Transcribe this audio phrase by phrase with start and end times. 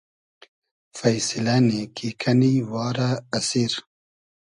[0.95, 3.73] فݷسیلۂ نۂ کی کئنی وا رۂ اسیر